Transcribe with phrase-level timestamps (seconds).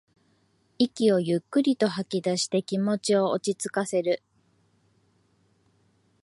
[0.79, 4.23] 息をゆっくりと吐きだして気持ちを落ちつかせる